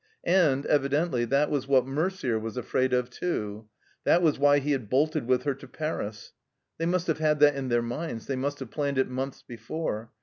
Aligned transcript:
And, 0.25 0.63
evi 0.65 0.89
dently, 0.89 1.29
that 1.29 1.51
was 1.51 1.67
what 1.67 1.85
Merder 1.85 2.41
was 2.41 2.57
afraid 2.57 2.91
of 2.91 3.11
too. 3.11 3.69
That 4.03 4.23
was 4.23 4.39
why 4.39 4.57
he 4.57 4.71
had 4.71 4.89
bolted 4.89 5.27
with 5.27 5.43
her 5.43 5.53
to 5.53 5.67
Paris. 5.67 6.33
They 6.79 6.87
must 6.87 7.05
have 7.05 7.19
had 7.19 7.39
that 7.41 7.53
in 7.55 7.69
their 7.69 7.83
minds, 7.83 8.25
they 8.25 8.35
must 8.35 8.57
have 8.61 8.71
planned 8.71 8.97
it 8.97 9.09
months 9.09 9.43
before. 9.43 10.09